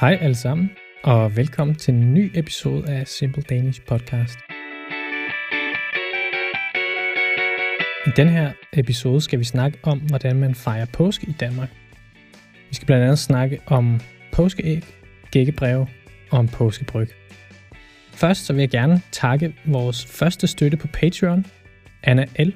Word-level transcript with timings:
Hej 0.00 0.18
alle 0.20 0.34
sammen, 0.34 0.70
og 1.02 1.36
velkommen 1.36 1.76
til 1.76 1.94
en 1.94 2.14
ny 2.14 2.30
episode 2.34 2.88
af 2.88 3.06
Simple 3.06 3.42
Danish 3.42 3.82
Podcast. 3.82 4.38
I 8.06 8.10
den 8.16 8.28
her 8.28 8.52
episode 8.72 9.20
skal 9.20 9.38
vi 9.38 9.44
snakke 9.44 9.78
om, 9.82 9.98
hvordan 9.98 10.36
man 10.36 10.54
fejrer 10.54 10.86
påske 10.92 11.26
i 11.26 11.32
Danmark. 11.32 11.68
Vi 12.68 12.74
skal 12.74 12.86
blandt 12.86 13.04
andet 13.04 13.18
snakke 13.18 13.60
om 13.66 14.00
påskeæg, 14.32 14.84
gækkebreve 15.30 15.86
og 16.30 16.38
om 16.38 16.48
påskebryg. 16.48 17.08
Først 18.12 18.46
så 18.46 18.52
vil 18.52 18.60
jeg 18.60 18.70
gerne 18.70 19.02
takke 19.12 19.54
vores 19.66 20.06
første 20.06 20.46
støtte 20.46 20.76
på 20.76 20.86
Patreon, 20.86 21.46
Anna 22.02 22.24
L. 22.38 22.52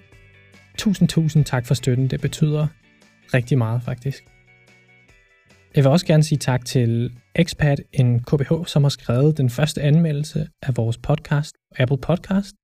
Tusind, 0.78 1.08
tusind 1.08 1.44
tak 1.44 1.66
for 1.66 1.74
støtten. 1.74 2.08
Det 2.08 2.20
betyder 2.20 2.66
rigtig 3.34 3.58
meget 3.58 3.82
faktisk. 3.82 4.24
Jeg 5.74 5.84
vil 5.84 5.90
også 5.90 6.06
gerne 6.06 6.22
sige 6.22 6.38
tak 6.38 6.64
til 6.64 6.90
Expat, 7.34 7.80
en 7.92 8.22
KBH, 8.28 8.52
som 8.66 8.82
har 8.82 8.88
skrevet 8.88 9.38
den 9.38 9.50
første 9.50 9.82
anmeldelse 9.82 10.48
af 10.62 10.76
vores 10.76 10.98
podcast 10.98 11.54
Apple 11.78 11.98
Podcast, 11.98 12.54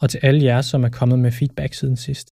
og 0.00 0.10
til 0.10 0.20
alle 0.22 0.44
jer, 0.44 0.60
som 0.60 0.84
er 0.84 0.88
kommet 0.88 1.18
med 1.18 1.32
feedback 1.32 1.74
siden 1.74 1.96
sidst. 1.96 2.28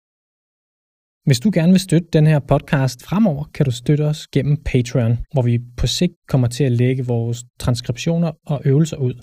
Hvis 1.27 1.41
du 1.41 1.51
gerne 1.55 1.73
vil 1.73 1.81
støtte 1.81 2.09
den 2.13 2.27
her 2.27 2.39
podcast 2.39 3.03
fremover, 3.03 3.45
kan 3.55 3.65
du 3.67 3.71
støtte 3.71 4.05
os 4.13 4.27
gennem 4.27 4.57
Patreon, 4.71 5.15
hvor 5.33 5.43
vi 5.43 5.59
på 5.77 5.87
sigt 5.87 6.15
kommer 6.29 6.49
til 6.49 6.65
at 6.65 6.73
lægge 6.73 7.07
vores 7.07 7.45
transkriptioner 7.59 8.33
og 8.47 8.63
øvelser 8.65 8.97
ud. 8.97 9.15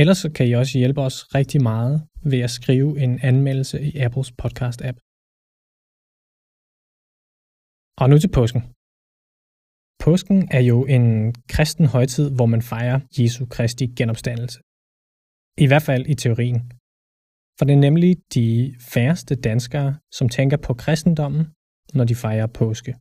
Ellers 0.00 0.26
kan 0.34 0.46
I 0.48 0.52
også 0.52 0.78
hjælpe 0.78 1.00
os 1.00 1.34
rigtig 1.34 1.62
meget 1.62 2.06
ved 2.24 2.40
at 2.40 2.50
skrive 2.50 3.00
en 3.00 3.20
anmeldelse 3.22 3.82
i 3.82 3.98
Apples 3.98 4.32
podcast-app. 4.42 5.11
Og 8.02 8.08
nu 8.10 8.16
til 8.18 8.32
påsken. 8.38 8.62
Påsken 10.04 10.38
er 10.58 10.62
jo 10.70 10.78
en 10.96 11.34
kristen 11.54 11.86
højtid, 11.94 12.26
hvor 12.36 12.48
man 12.54 12.62
fejrer 12.72 12.98
Jesu 13.18 13.42
Kristi 13.54 13.86
genopstandelse. 13.98 14.58
I 15.64 15.66
hvert 15.68 15.84
fald 15.88 16.04
i 16.12 16.14
teorien. 16.22 16.60
For 17.56 17.64
det 17.66 17.74
er 17.74 17.86
nemlig 17.88 18.10
de 18.36 18.48
færreste 18.92 19.34
danskere, 19.48 19.90
som 20.18 20.26
tænker 20.36 20.58
på 20.66 20.72
kristendommen, 20.84 21.44
når 21.96 22.04
de 22.10 22.14
fejrer 22.24 22.48
påske. 22.60 22.92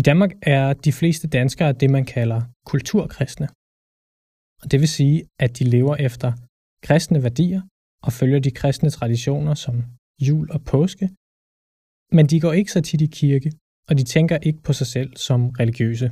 I 0.00 0.02
Danmark 0.08 0.32
er 0.56 0.66
de 0.86 0.92
fleste 0.98 1.26
danskere 1.38 1.72
det, 1.80 1.90
man 1.96 2.04
kalder 2.16 2.40
kulturkristne. 2.70 3.48
Og 4.62 4.66
det 4.70 4.78
vil 4.82 4.90
sige, 4.98 5.18
at 5.44 5.50
de 5.58 5.64
lever 5.76 5.96
efter 6.08 6.28
kristne 6.86 7.22
værdier 7.26 7.62
og 8.06 8.10
følger 8.18 8.40
de 8.46 8.56
kristne 8.60 8.90
traditioner 8.90 9.54
som 9.54 9.76
jul 10.26 10.46
og 10.50 10.60
påske, 10.72 11.06
men 12.12 12.26
de 12.26 12.40
går 12.40 12.52
ikke 12.52 12.72
så 12.72 12.80
tit 12.80 13.00
i 13.00 13.06
kirke, 13.06 13.52
og 13.88 13.98
de 13.98 14.04
tænker 14.04 14.36
ikke 14.38 14.62
på 14.62 14.72
sig 14.72 14.86
selv 14.86 15.16
som 15.16 15.40
religiøse. 15.60 16.08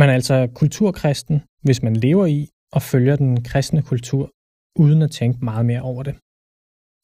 Man 0.00 0.08
er 0.08 0.14
altså 0.14 0.36
kulturkristen, 0.54 1.36
hvis 1.62 1.82
man 1.82 1.96
lever 1.96 2.26
i 2.26 2.48
og 2.72 2.82
følger 2.82 3.16
den 3.16 3.44
kristne 3.44 3.82
kultur, 3.82 4.30
uden 4.78 5.02
at 5.02 5.10
tænke 5.10 5.44
meget 5.44 5.66
mere 5.66 5.82
over 5.82 6.02
det. 6.02 6.14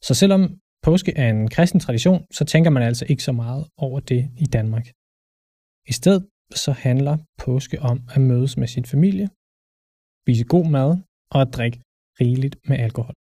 Så 0.07 0.15
selvom 0.15 0.43
påske 0.83 1.13
er 1.17 1.29
en 1.31 1.49
kristen 1.49 1.81
tradition, 1.81 2.21
så 2.31 2.45
tænker 2.45 2.71
man 2.71 2.83
altså 2.83 3.05
ikke 3.09 3.23
så 3.23 3.33
meget 3.33 3.69
over 3.77 4.01
det 4.01 4.23
i 4.45 4.47
Danmark. 4.57 4.87
I 5.91 5.93
stedet 5.93 6.23
så 6.65 6.73
handler 6.73 7.15
påske 7.45 7.77
om 7.91 7.97
at 8.15 8.21
mødes 8.21 8.57
med 8.57 8.69
sin 8.75 8.85
familie, 8.85 9.27
spise 10.23 10.45
god 10.55 10.67
mad 10.77 10.91
og 11.35 11.41
at 11.45 11.55
drikke 11.57 11.79
rigeligt 12.21 12.57
med 12.69 12.77
alkohol. 12.87 13.15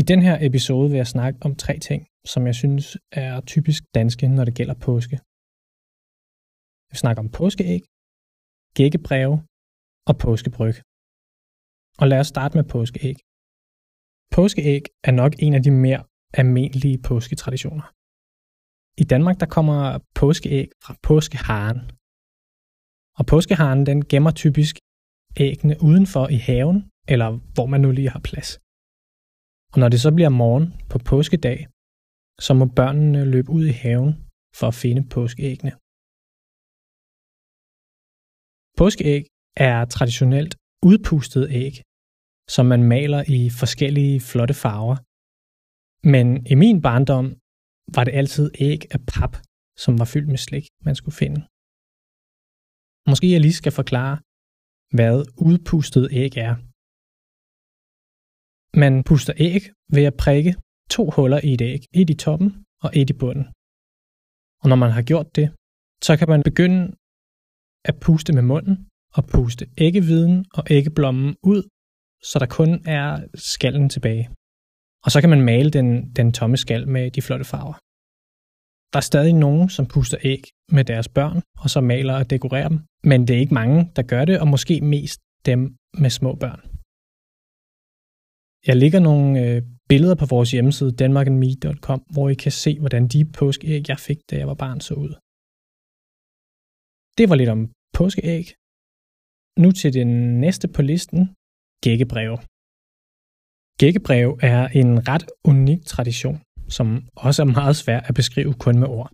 I 0.00 0.02
den 0.10 0.20
her 0.26 0.36
episode 0.48 0.90
vil 0.90 0.96
jeg 0.96 1.06
snakke 1.06 1.38
om 1.46 1.52
tre 1.64 1.78
ting, 1.88 2.00
som 2.24 2.46
jeg 2.46 2.54
synes 2.54 2.86
er 3.12 3.40
typisk 3.40 3.82
danske, 3.94 4.28
når 4.28 4.44
det 4.44 4.54
gælder 4.58 4.74
påske. 4.74 5.16
Vi 6.90 6.96
snakker 7.02 7.20
om 7.24 7.30
påskeæg, 7.38 7.82
gækkebreve 8.78 9.36
og 10.08 10.14
påskebryg. 10.24 10.76
Og 12.00 12.06
lad 12.10 12.20
os 12.22 12.30
starte 12.34 12.54
med 12.58 12.66
påskeæg. 12.74 13.16
Påskeæg 14.36 14.82
er 15.08 15.12
nok 15.20 15.32
en 15.44 15.54
af 15.58 15.62
de 15.66 15.70
mere 15.84 16.02
almindelige 16.40 16.98
påsketraditioner. 17.08 17.86
I 19.02 19.04
Danmark 19.12 19.36
der 19.40 19.48
kommer 19.56 19.80
påskeæg 20.20 20.68
fra 20.84 20.94
påskeharen. 21.08 21.80
Og 23.18 23.24
påskeharen 23.32 23.86
den 23.86 23.98
gemmer 24.10 24.32
typisk 24.42 24.74
æggene 25.46 25.74
udenfor 25.88 26.24
i 26.36 26.38
haven, 26.48 26.78
eller 27.12 27.28
hvor 27.54 27.66
man 27.72 27.80
nu 27.80 27.90
lige 27.90 28.10
har 28.14 28.22
plads. 28.30 28.50
Og 29.72 29.78
når 29.80 29.88
det 29.92 30.00
så 30.00 30.10
bliver 30.16 30.32
morgen 30.42 30.66
på 30.90 30.98
påskedag, 31.10 31.58
så 32.46 32.50
må 32.58 32.64
børnene 32.80 33.20
løbe 33.34 33.50
ud 33.56 33.64
i 33.72 33.76
haven 33.82 34.12
for 34.58 34.66
at 34.68 34.78
finde 34.82 35.02
påskeæggene. 35.14 35.72
Påskeæg 38.80 39.22
er 39.68 39.78
traditionelt 39.94 40.52
udpustet 40.90 41.44
æg, 41.62 41.74
som 42.54 42.64
man 42.72 42.82
maler 42.94 43.22
i 43.36 43.40
forskellige 43.60 44.16
flotte 44.30 44.54
farver. 44.62 44.96
Men 46.12 46.26
i 46.52 46.54
min 46.62 46.78
barndom 46.86 47.26
var 47.96 48.04
det 48.04 48.14
altid 48.20 48.46
æg 48.68 48.80
af 48.94 49.00
pap, 49.12 49.34
som 49.82 49.92
var 50.00 50.08
fyldt 50.12 50.30
med 50.34 50.40
slik, 50.46 50.66
man 50.86 50.94
skulle 51.00 51.16
finde. 51.22 51.40
Måske 53.10 53.26
jeg 53.34 53.40
lige 53.46 53.60
skal 53.60 53.72
forklare, 53.80 54.16
hvad 54.96 55.14
udpustet 55.48 56.04
æg 56.22 56.32
er. 56.48 56.54
Man 58.82 58.94
puster 59.08 59.34
æg 59.48 59.62
ved 59.94 60.04
at 60.10 60.16
prikke 60.24 60.52
to 60.94 61.02
huller 61.16 61.40
i 61.48 61.50
et 61.56 61.62
æg, 61.70 61.80
et 62.00 62.10
i 62.14 62.16
toppen 62.24 62.50
og 62.84 62.90
et 63.00 63.10
i 63.10 63.16
bunden. 63.20 63.46
Og 64.62 64.66
når 64.70 64.78
man 64.84 64.90
har 64.96 65.04
gjort 65.10 65.28
det, 65.38 65.46
så 66.06 66.12
kan 66.18 66.28
man 66.32 66.42
begynde 66.48 66.80
at 67.88 67.96
puste 68.04 68.30
med 68.38 68.44
munden 68.52 68.76
og 69.16 69.22
puste 69.32 69.64
æggeviden 69.86 70.36
og 70.58 70.62
æggeblommen 70.76 71.30
ud, 71.52 71.62
så 72.30 72.36
der 72.42 72.48
kun 72.58 72.70
er 72.98 73.08
skallen 73.52 73.88
tilbage. 73.94 74.24
Og 75.04 75.10
så 75.12 75.18
kan 75.20 75.30
man 75.34 75.42
male 75.52 75.70
den, 75.78 75.88
den 76.18 76.28
tomme 76.38 76.56
skal 76.64 76.82
med 76.94 77.04
de 77.16 77.22
flotte 77.26 77.44
farver. 77.52 77.76
Der 78.92 78.98
er 78.98 79.08
stadig 79.12 79.34
nogen, 79.46 79.68
som 79.76 79.84
puster 79.92 80.18
æg 80.32 80.42
med 80.76 80.84
deres 80.84 81.08
børn, 81.08 81.38
og 81.62 81.70
så 81.70 81.80
maler 81.80 82.14
og 82.20 82.30
dekorerer 82.30 82.68
dem. 82.68 82.78
Men 83.10 83.18
det 83.26 83.36
er 83.36 83.40
ikke 83.40 83.58
mange, 83.62 83.78
der 83.96 84.02
gør 84.02 84.24
det, 84.24 84.40
og 84.40 84.48
måske 84.48 84.74
mest 84.80 85.20
dem 85.46 85.60
med 86.02 86.10
små 86.10 86.34
børn. 86.44 86.60
Jeg 88.68 88.76
lægger 88.82 89.00
nogle 89.00 89.28
øh, 89.44 89.62
billeder 89.92 90.16
på 90.22 90.26
vores 90.34 90.50
hjemmeside 90.54 90.92
danmarkandme.com, 91.02 92.00
hvor 92.14 92.26
I 92.34 92.36
kan 92.44 92.54
se, 92.64 92.70
hvordan 92.82 93.04
de 93.12 93.20
påskeæg, 93.38 93.82
jeg 93.92 93.98
fik, 94.06 94.18
da 94.30 94.34
jeg 94.40 94.48
var 94.52 94.58
barn, 94.64 94.80
så 94.86 94.94
ud. 95.04 95.12
Det 97.18 97.24
var 97.30 97.36
lidt 97.40 97.52
om 97.56 97.60
påskeæg. 97.98 98.46
Nu 99.62 99.68
til 99.80 99.90
den 99.98 100.10
næste 100.44 100.66
på 100.76 100.80
listen, 100.90 101.20
gækkebreve. 101.84 102.36
Gækkebrev 103.80 104.28
er 104.52 104.62
en 104.80 104.90
ret 105.10 105.24
unik 105.50 105.80
tradition, 105.94 106.36
som 106.76 106.86
også 107.26 107.38
er 107.42 107.50
meget 107.58 107.76
svær 107.82 108.00
at 108.08 108.14
beskrive 108.20 108.54
kun 108.64 108.76
med 108.82 108.88
ord. 108.98 109.10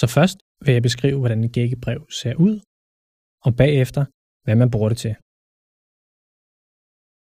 Så 0.00 0.06
først 0.16 0.38
vil 0.64 0.72
jeg 0.76 0.84
beskrive, 0.88 1.18
hvordan 1.22 1.40
et 1.44 1.52
gækkebrev 1.58 2.00
ser 2.20 2.34
ud, 2.46 2.54
og 3.46 3.50
bagefter, 3.62 4.02
hvad 4.44 4.56
man 4.62 4.70
bruger 4.74 4.90
det 4.92 4.98
til. 5.04 5.14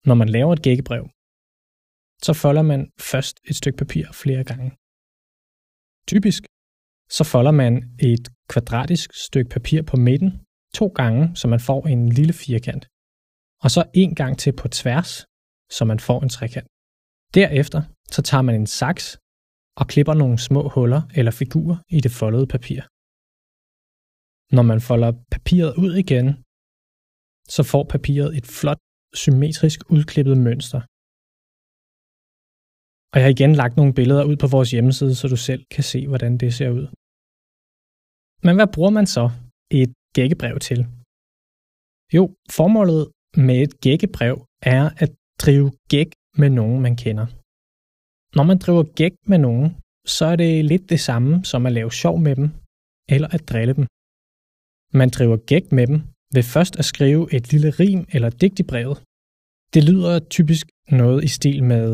Når 0.08 0.16
man 0.22 0.28
laver 0.36 0.52
et 0.52 0.62
gækkebrev, 0.66 1.04
så 2.22 2.32
folder 2.32 2.62
man 2.62 2.90
først 3.00 3.40
et 3.48 3.56
stykke 3.56 3.76
papir 3.76 4.06
flere 4.12 4.44
gange. 4.44 4.70
Typisk 6.08 6.42
så 7.16 7.24
folder 7.24 7.50
man 7.50 7.72
et 7.98 8.28
kvadratisk 8.48 9.08
stykke 9.26 9.50
papir 9.50 9.82
på 9.82 9.96
midten 9.96 10.30
to 10.74 10.86
gange, 11.00 11.36
så 11.36 11.48
man 11.48 11.60
får 11.60 11.86
en 11.86 12.08
lille 12.18 12.32
firkant. 12.32 12.84
Og 13.64 13.70
så 13.70 13.80
en 13.94 14.14
gang 14.14 14.38
til 14.38 14.52
på 14.60 14.68
tværs, 14.68 15.10
så 15.76 15.84
man 15.84 16.00
får 16.00 16.18
en 16.22 16.28
trekant. 16.28 16.68
Derefter 17.34 17.80
så 18.14 18.20
tager 18.22 18.42
man 18.42 18.54
en 18.54 18.66
saks 18.80 19.18
og 19.80 19.84
klipper 19.92 20.14
nogle 20.14 20.38
små 20.38 20.62
huller 20.74 21.02
eller 21.18 21.32
figurer 21.40 21.78
i 21.96 21.98
det 22.00 22.12
foldede 22.20 22.46
papir. 22.54 22.80
Når 24.56 24.64
man 24.70 24.80
folder 24.88 25.10
papiret 25.34 25.72
ud 25.84 25.92
igen, 26.04 26.26
så 27.54 27.62
får 27.72 27.84
papiret 27.94 28.30
et 28.38 28.46
flot, 28.58 28.80
symmetrisk 29.22 29.78
udklippet 29.96 30.36
mønster. 30.46 30.80
Og 33.16 33.20
jeg 33.20 33.26
har 33.28 33.36
igen 33.38 33.54
lagt 33.62 33.76
nogle 33.76 33.94
billeder 33.98 34.24
ud 34.30 34.36
på 34.36 34.46
vores 34.46 34.70
hjemmeside, 34.70 35.14
så 35.14 35.28
du 35.28 35.36
selv 35.36 35.62
kan 35.74 35.84
se, 35.92 36.00
hvordan 36.10 36.32
det 36.42 36.54
ser 36.54 36.70
ud. 36.78 36.86
Men 38.46 38.54
hvad 38.56 38.68
bruger 38.74 38.92
man 38.98 39.06
så 39.16 39.24
et 39.70 39.92
gækkebrev 40.16 40.56
til? 40.68 40.80
Jo, 42.16 42.22
formålet 42.58 43.02
med 43.46 43.58
et 43.64 43.74
gækkebrev 43.84 44.36
er 44.74 44.84
at 45.02 45.10
drive 45.42 45.68
gæk 45.92 46.10
med 46.40 46.50
nogen, 46.50 46.78
man 46.86 46.96
kender. 47.04 47.26
Når 48.36 48.44
man 48.50 48.58
driver 48.64 48.84
gæk 49.00 49.14
med 49.30 49.38
nogen, 49.46 49.68
så 50.16 50.24
er 50.32 50.36
det 50.36 50.64
lidt 50.72 50.90
det 50.92 51.00
samme 51.08 51.44
som 51.50 51.66
at 51.66 51.72
lave 51.78 51.92
sjov 52.02 52.16
med 52.26 52.34
dem, 52.36 52.48
eller 53.14 53.28
at 53.36 53.42
drille 53.50 53.74
dem. 53.78 53.86
Man 55.00 55.10
driver 55.16 55.36
gæk 55.50 55.66
med 55.78 55.86
dem 55.90 55.98
ved 56.34 56.44
først 56.54 56.74
at 56.80 56.84
skrive 56.92 57.22
et 57.36 57.44
lille 57.52 57.70
rim 57.80 58.02
eller 58.14 58.30
digt 58.40 58.60
i 58.62 58.66
brevet. 58.70 58.98
Det 59.74 59.82
lyder 59.90 60.14
typisk 60.36 60.66
noget 61.00 61.24
i 61.24 61.28
stil 61.38 61.64
med 61.64 61.86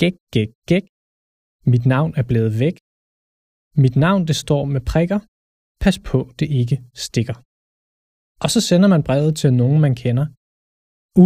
Gæk, 0.00 0.16
gæk, 0.34 0.50
gæk. 0.70 0.84
Mit 1.72 1.84
navn 1.86 2.10
er 2.20 2.24
blevet 2.30 2.52
væk. 2.64 2.76
mit 3.84 3.96
navn 3.96 4.26
det 4.28 4.36
står 4.36 4.64
med 4.74 4.80
prikker, 4.92 5.20
pas 5.84 5.98
på 6.08 6.18
det 6.38 6.48
ikke 6.60 6.76
stikker. 7.04 7.36
Og 8.42 8.48
så 8.54 8.60
sender 8.68 8.88
man 8.94 9.02
brevet 9.08 9.36
til 9.40 9.50
nogen, 9.62 9.80
man 9.80 9.94
kender, 10.02 10.26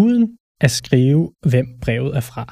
uden 0.01 0.23
at 0.61 0.71
skrive, 0.81 1.23
hvem 1.51 1.67
brevet 1.85 2.13
er 2.21 2.25
fra. 2.31 2.45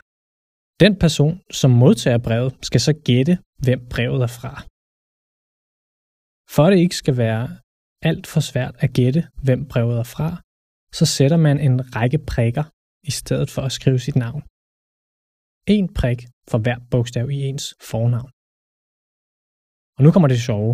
Den 0.85 0.95
person, 1.03 1.35
som 1.61 1.71
modtager 1.71 2.19
brevet, 2.19 2.53
skal 2.69 2.81
så 2.81 2.93
gætte, 3.09 3.35
hvem 3.65 3.81
brevet 3.93 4.23
er 4.29 4.33
fra. 4.39 4.55
For 6.55 6.65
det 6.71 6.79
ikke 6.85 6.97
skal 7.03 7.17
være 7.17 7.47
alt 8.09 8.27
for 8.33 8.41
svært 8.51 8.75
at 8.85 8.91
gætte, 8.99 9.23
hvem 9.47 9.61
brevet 9.73 9.99
er 9.99 10.09
fra, 10.17 10.29
så 10.99 11.05
sætter 11.17 11.37
man 11.37 11.57
en 11.67 11.97
række 11.97 12.19
prikker 12.33 12.65
i 13.11 13.11
stedet 13.11 13.49
for 13.55 13.63
at 13.63 13.73
skrive 13.73 13.99
sit 14.07 14.17
navn. 14.17 14.43
En 15.67 15.95
prik 15.95 16.21
for 16.51 16.59
hver 16.59 16.79
bogstav 16.91 17.31
i 17.31 17.39
ens 17.49 17.75
fornavn. 17.91 18.31
Og 19.97 20.01
nu 20.05 20.09
kommer 20.13 20.29
det 20.29 20.41
sjove. 20.49 20.73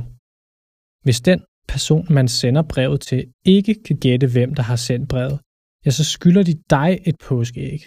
Hvis 1.07 1.21
den 1.21 1.41
person, 1.73 2.07
man 2.19 2.29
sender 2.29 2.63
brevet 2.73 3.01
til, 3.01 3.21
ikke 3.57 3.75
kan 3.87 3.97
gætte, 4.05 4.27
hvem 4.35 4.51
der 4.55 4.63
har 4.71 4.77
sendt 4.77 5.09
brevet, 5.13 5.41
ja, 5.85 5.91
så 5.99 6.05
skylder 6.15 6.43
de 6.43 6.55
dig 6.77 6.91
et 7.11 7.17
påskeæg. 7.29 7.81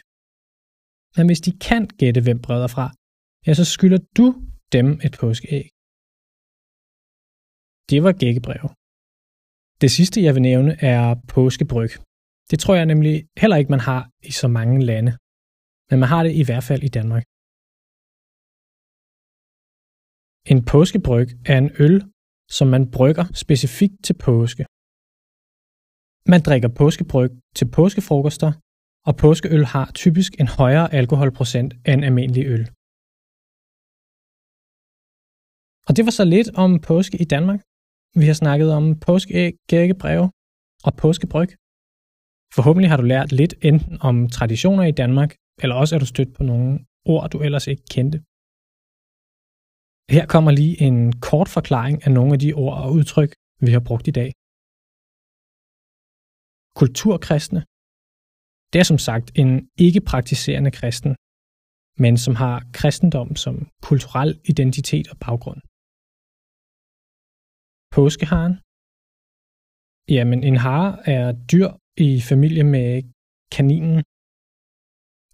Men 1.17 1.25
hvis 1.29 1.41
de 1.45 1.51
kan 1.67 1.83
gætte, 1.99 2.21
hvem 2.25 2.39
brevet 2.45 2.63
er 2.63 2.73
fra, 2.75 2.87
ja, 3.47 3.53
så 3.53 3.65
skylder 3.75 4.01
du 4.17 4.27
dem 4.75 4.87
et 5.05 5.13
påskeæg. 5.21 5.65
Det 7.89 7.99
var 8.05 8.13
gækkebrev. 8.21 8.65
Det 9.81 9.91
sidste, 9.97 10.17
jeg 10.25 10.33
vil 10.35 10.41
nævne, 10.51 10.71
er 10.93 11.15
påskebryg. 11.35 11.91
Det 12.51 12.57
tror 12.59 12.75
jeg 12.75 12.85
nemlig 12.85 13.15
heller 13.41 13.57
ikke, 13.57 13.71
man 13.75 13.85
har 13.89 14.01
i 14.29 14.31
så 14.31 14.47
mange 14.47 14.85
lande. 14.91 15.11
Men 15.89 15.97
man 16.01 16.09
har 16.13 16.21
det 16.23 16.33
i 16.41 16.43
hvert 16.47 16.65
fald 16.69 16.81
i 16.83 16.91
Danmark. 16.97 17.25
En 20.51 20.59
påskebryg 20.73 21.27
er 21.51 21.57
en 21.63 21.71
øl, 21.85 21.97
som 22.57 22.67
man 22.75 22.83
brygger 22.95 23.25
specifikt 23.43 23.97
til 24.05 24.15
påske. 24.27 24.63
Man 26.33 26.41
drikker 26.47 26.69
påskebryg 26.81 27.31
til 27.57 27.67
påskefrokoster, 27.77 28.51
og 29.07 29.13
påskeøl 29.23 29.65
har 29.75 29.87
typisk 30.01 30.31
en 30.41 30.49
højere 30.59 30.87
alkoholprocent 30.99 31.71
end 31.89 31.99
almindelig 32.07 32.45
øl. 32.55 32.63
Og 35.87 35.91
det 35.95 36.03
var 36.07 36.13
så 36.19 36.25
lidt 36.35 36.49
om 36.63 36.71
påske 36.89 37.17
i 37.23 37.27
Danmark. 37.35 37.61
Vi 38.21 38.25
har 38.29 38.37
snakket 38.43 38.69
om 38.79 38.85
påskeæg, 39.07 39.53
gækkebreve 39.71 40.25
og 40.87 40.93
påskebryg. 41.03 41.49
Forhåbentlig 42.55 42.89
har 42.91 42.97
du 42.99 43.05
lært 43.13 43.31
lidt 43.39 43.53
enten 43.69 43.95
om 44.09 44.15
traditioner 44.37 44.83
i 44.91 44.97
Danmark, 45.01 45.31
eller 45.61 45.75
også 45.81 45.91
er 45.95 45.99
du 45.99 46.05
stødt 46.13 46.31
på 46.37 46.43
nogle 46.51 46.71
ord, 47.13 47.29
du 47.33 47.37
ellers 47.47 47.67
ikke 47.71 47.85
kendte. 47.95 48.17
Her 50.15 50.25
kommer 50.33 50.51
lige 50.51 50.75
en 50.87 50.99
kort 51.29 51.49
forklaring 51.57 51.95
af 52.05 52.11
nogle 52.17 52.31
af 52.35 52.39
de 52.43 52.53
ord 52.63 52.77
og 52.83 52.89
udtryk, 52.97 53.31
vi 53.65 53.71
har 53.75 53.83
brugt 53.89 54.07
i 54.11 54.15
dag. 54.19 54.29
Kulturkristne. 56.79 57.61
Det 58.71 58.79
er 58.83 58.87
som 58.91 58.99
sagt 59.07 59.27
en 59.41 59.51
ikke-praktiserende 59.85 60.71
kristen, 60.79 61.13
men 62.03 62.13
som 62.25 62.33
har 62.43 62.55
kristendom 62.79 63.29
som 63.43 63.55
kulturel 63.89 64.31
identitet 64.51 65.07
og 65.11 65.17
baggrund. 65.25 65.61
Påskeharen. 67.95 68.55
Jamen, 70.15 70.39
en 70.49 70.57
hare 70.65 70.91
er 71.15 71.27
dyr 71.51 71.69
i 72.07 72.09
familie 72.31 72.63
med 72.75 72.89
kaninen, 73.55 73.97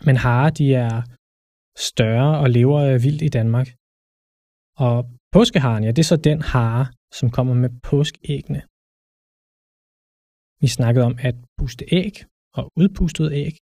men 0.06 0.16
harer 0.26 0.50
de 0.60 0.66
er 0.86 0.96
større 1.90 2.32
og 2.44 2.48
lever 2.58 2.80
øh, 2.90 3.04
vildt 3.06 3.22
i 3.22 3.34
Danmark. 3.38 3.68
Og 4.86 4.96
påskeharen, 5.36 5.84
ja, 5.84 5.92
det 5.92 6.02
er 6.04 6.12
så 6.14 6.18
den 6.30 6.42
hare, 6.42 6.86
som 7.20 7.28
kommer 7.38 7.54
med 7.64 7.72
påskeæggene. 7.90 8.62
Vi 10.62 10.68
snakkede 10.78 11.06
om 11.10 11.16
at 11.30 11.36
puste 11.58 11.84
æg 12.00 12.14
og 12.58 12.64
udpustede 12.82 13.32
æg. 13.44 13.56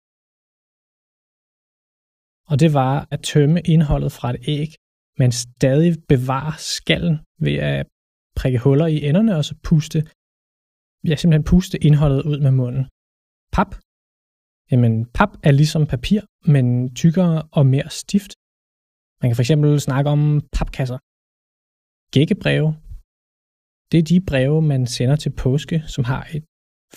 Og 2.51 2.57
det 2.63 2.71
var 2.81 2.95
at 3.15 3.21
tømme 3.33 3.61
indholdet 3.75 4.13
fra 4.19 4.27
et 4.35 4.41
æg, 4.57 4.71
men 5.21 5.31
stadig 5.33 5.91
bevare 6.13 6.55
skallen 6.75 7.17
ved 7.47 7.57
at 7.75 7.87
prikke 8.39 8.59
huller 8.65 8.89
i 8.97 8.99
enderne 9.09 9.33
og 9.39 9.45
så 9.49 9.55
puste, 9.69 9.99
ja, 11.09 11.15
simpelthen 11.17 11.49
puste 11.53 11.77
indholdet 11.87 12.23
ud 12.31 12.39
med 12.47 12.53
munden. 12.61 12.85
Pap. 13.57 13.71
Jamen, 14.71 14.95
pap 15.17 15.33
er 15.49 15.53
ligesom 15.61 15.83
papir, 15.95 16.21
men 16.55 16.67
tykkere 17.03 17.37
og 17.59 17.65
mere 17.75 17.91
stift. 18.03 18.33
Man 19.21 19.27
kan 19.29 19.37
for 19.37 19.45
eksempel 19.47 19.81
snakke 19.89 20.09
om 20.17 20.23
papkasser. 20.57 20.99
Gækkebreve. 22.15 22.71
Det 23.91 23.99
er 23.99 24.07
de 24.13 24.19
breve, 24.31 24.59
man 24.73 24.83
sender 24.97 25.17
til 25.17 25.33
påske, 25.45 25.79
som 25.95 26.05
har 26.13 26.23
et 26.37 26.45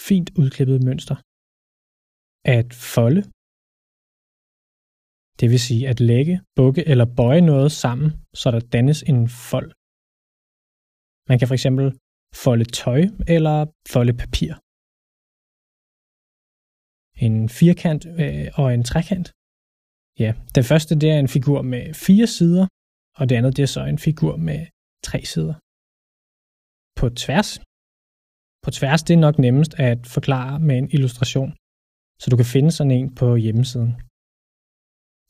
fint 0.08 0.30
udklippet 0.42 0.80
mønster. 0.88 1.16
At 2.58 2.70
folde. 2.98 3.22
Det 5.40 5.48
vil 5.52 5.62
sige 5.68 5.84
at 5.92 6.00
lægge, 6.12 6.36
bukke 6.58 6.82
eller 6.92 7.08
bøje 7.20 7.42
noget 7.52 7.72
sammen, 7.84 8.10
så 8.42 8.48
der 8.52 8.62
dannes 8.76 9.00
en 9.12 9.22
fold. 9.50 9.70
Man 11.30 11.38
kan 11.40 11.48
for 11.48 11.58
eksempel 11.60 11.86
folde 12.46 12.66
tøj 12.82 13.02
eller 13.36 13.58
folde 13.94 14.14
papir. 14.24 14.52
En 17.26 17.36
firkant 17.60 18.04
øh, 18.22 18.48
og 18.60 18.68
en 18.78 18.84
trekant. 18.92 19.28
Ja, 20.24 20.32
den 20.56 20.64
første 20.70 20.92
det 21.02 21.10
er 21.16 21.20
en 21.20 21.34
figur 21.36 21.60
med 21.74 21.84
fire 22.06 22.28
sider, 22.38 22.66
og 23.20 23.24
det 23.30 23.36
andet 23.40 23.58
det 23.58 23.64
er 23.64 23.74
så 23.78 23.84
en 23.94 24.00
figur 24.08 24.34
med 24.48 24.60
tre 25.08 25.20
sider. 25.34 25.56
På 27.00 27.06
tværs. 27.24 27.50
På 28.64 28.70
tværs 28.78 29.02
det 29.08 29.14
er 29.14 29.26
nok 29.28 29.38
nemmest 29.46 29.74
at 29.88 30.00
forklare 30.16 30.54
med 30.68 30.76
en 30.82 30.90
illustration, 30.98 31.52
så 32.22 32.26
du 32.32 32.36
kan 32.38 32.52
finde 32.56 32.72
sådan 32.72 32.96
en 33.00 33.10
på 33.20 33.28
hjemmesiden. 33.46 33.92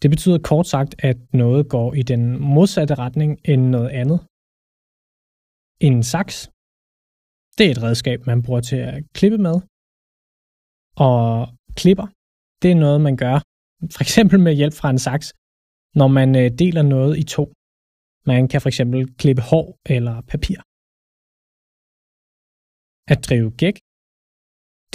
Det 0.01 0.09
betyder 0.13 0.47
kort 0.49 0.67
sagt, 0.75 0.91
at 1.09 1.17
noget 1.41 1.69
går 1.75 1.89
i 2.01 2.03
den 2.11 2.23
modsatte 2.55 2.95
retning 3.03 3.31
end 3.51 3.61
noget 3.75 3.91
andet. 4.01 4.19
En 5.87 5.97
saks, 6.13 6.35
det 7.57 7.63
er 7.67 7.71
et 7.75 7.83
redskab, 7.87 8.19
man 8.31 8.43
bruger 8.45 8.61
til 8.69 8.79
at 8.89 9.03
klippe 9.17 9.39
med. 9.47 9.55
Og 11.07 11.19
klipper, 11.81 12.07
det 12.61 12.69
er 12.71 12.79
noget, 12.85 12.99
man 13.07 13.15
gør, 13.23 13.37
for 13.95 14.01
eksempel 14.05 14.37
med 14.45 14.53
hjælp 14.59 14.75
fra 14.79 14.89
en 14.95 15.01
saks, 15.07 15.27
når 15.99 16.09
man 16.19 16.29
øh, 16.41 16.47
deler 16.61 16.83
noget 16.95 17.13
i 17.23 17.25
to. 17.35 17.43
Man 18.31 18.41
kan 18.51 18.61
for 18.61 18.69
eksempel 18.73 19.01
klippe 19.21 19.43
hår 19.51 19.65
eller 19.95 20.15
papir. 20.33 20.59
At 23.13 23.19
drive 23.27 23.51
gæk, 23.61 23.77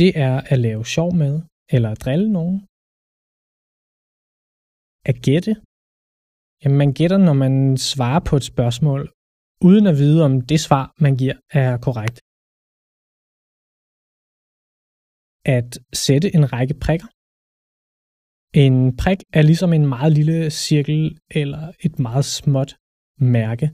det 0.00 0.11
er 0.26 0.35
at 0.53 0.59
lave 0.67 0.85
sjov 0.95 1.11
med 1.23 1.35
eller 1.75 1.91
at 1.95 2.00
drille 2.05 2.29
nogen. 2.38 2.59
At 5.11 5.17
gætte, 5.26 5.53
jamen 6.62 6.79
man 6.83 6.93
gætter, 6.99 7.19
når 7.29 7.37
man 7.45 7.55
svarer 7.91 8.23
på 8.29 8.35
et 8.41 8.47
spørgsmål, 8.53 9.03
uden 9.69 9.87
at 9.91 9.97
vide, 10.03 10.19
om 10.29 10.33
det 10.50 10.61
svar, 10.67 10.85
man 11.05 11.14
giver, 11.21 11.37
er 11.62 11.71
korrekt. 11.87 12.19
At 15.45 15.79
sætte 15.93 16.35
en 16.35 16.53
række 16.53 16.75
prikker. 16.75 17.07
En 18.55 18.97
prik 18.97 19.19
er 19.33 19.43
ligesom 19.43 19.73
en 19.73 19.87
meget 19.87 20.13
lille 20.13 20.51
cirkel 20.51 21.19
eller 21.31 21.73
et 21.81 21.99
meget 21.99 22.25
småt 22.25 22.77
mærke, 23.19 23.71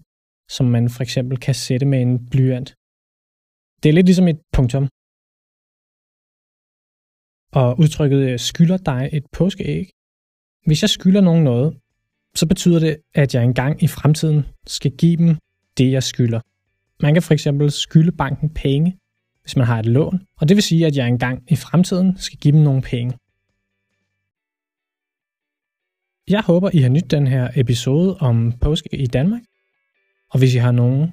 som 0.48 0.66
man 0.66 0.90
for 0.90 1.02
eksempel 1.02 1.38
kan 1.38 1.54
sætte 1.54 1.86
med 1.86 2.00
en 2.02 2.26
blyant. 2.30 2.74
Det 3.82 3.88
er 3.88 3.92
lidt 3.92 4.06
ligesom 4.06 4.28
et 4.28 4.40
punktum. 4.52 4.88
Og 7.52 7.78
udtrykket 7.82 8.30
øh, 8.30 8.38
skylder 8.38 8.76
dig 8.76 9.10
et 9.12 9.26
påskeæg. 9.32 9.90
Hvis 10.66 10.82
jeg 10.82 10.90
skylder 10.90 11.20
nogen 11.20 11.44
noget, 11.44 11.80
så 12.34 12.46
betyder 12.46 12.78
det, 12.78 12.96
at 13.14 13.34
jeg 13.34 13.44
engang 13.44 13.82
i 13.82 13.86
fremtiden 13.86 14.46
skal 14.66 14.92
give 14.96 15.16
dem 15.16 15.36
det, 15.78 15.92
jeg 15.92 16.02
skylder. 16.02 16.40
Man 17.02 17.14
kan 17.14 17.22
for 17.22 17.34
eksempel 17.34 17.70
skylde 17.70 18.12
banken 18.12 18.54
penge, 18.54 18.98
hvis 19.42 19.56
man 19.56 19.66
har 19.66 19.78
et 19.78 19.86
lån, 19.86 20.20
og 20.36 20.48
det 20.48 20.56
vil 20.56 20.62
sige, 20.62 20.86
at 20.86 20.96
jeg 20.96 21.08
engang 21.08 21.42
i 21.48 21.56
fremtiden 21.56 22.18
skal 22.18 22.38
give 22.38 22.52
dem 22.52 22.60
nogle 22.60 22.82
penge. 22.82 23.18
Jeg 26.28 26.42
håber, 26.42 26.70
I 26.72 26.78
har 26.78 26.88
nyt 26.88 27.10
den 27.10 27.26
her 27.26 27.50
episode 27.56 28.16
om 28.16 28.52
påske 28.60 28.96
i 28.96 29.06
Danmark. 29.06 29.40
Og 30.30 30.38
hvis 30.38 30.54
I 30.54 30.58
har 30.58 30.72
nogen 30.72 31.12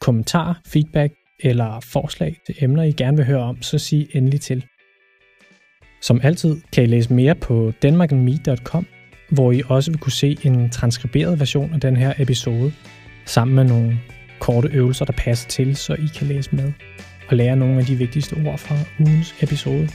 kommentarer, 0.00 0.54
feedback 0.66 1.14
eller 1.40 1.80
forslag 1.80 2.36
til 2.46 2.54
emner, 2.60 2.82
I 2.82 2.92
gerne 2.92 3.16
vil 3.16 3.26
høre 3.26 3.42
om, 3.42 3.62
så 3.62 3.78
sig 3.78 4.08
endelig 4.12 4.40
til. 4.40 4.64
Som 6.02 6.20
altid 6.22 6.60
kan 6.72 6.84
I 6.84 6.86
læse 6.86 7.12
mere 7.12 7.34
på 7.34 7.72
danmarkenme.com, 7.82 8.86
hvor 9.30 9.52
I 9.52 9.62
også 9.68 9.90
vil 9.90 10.00
kunne 10.00 10.12
se 10.12 10.38
en 10.42 10.70
transkriberet 10.70 11.40
version 11.40 11.74
af 11.74 11.80
den 11.80 11.96
her 11.96 12.14
episode, 12.18 12.72
sammen 13.26 13.54
med 13.54 13.64
nogle 13.64 13.98
korte 14.40 14.68
øvelser, 14.68 15.04
der 15.04 15.12
passer 15.12 15.48
til, 15.48 15.76
så 15.76 15.94
I 15.94 16.06
kan 16.18 16.26
læse 16.26 16.56
med 16.56 16.72
og 17.32 17.36
lære 17.36 17.56
nogle 17.56 17.78
af 17.78 17.84
de 17.86 17.94
vigtigste 17.94 18.34
ord 18.46 18.58
fra 18.58 18.76
ugens 18.98 19.34
episode. 19.40 19.88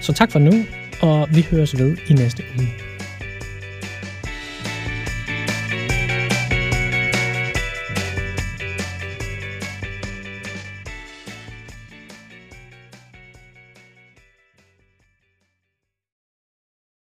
Så 0.00 0.12
tak 0.12 0.30
for 0.32 0.38
nu, 0.38 0.52
og 1.02 1.28
vi 1.34 1.46
høres 1.50 1.78
ved 1.78 1.96
i 2.10 2.12
næste 2.12 2.42
uge. 2.58 2.87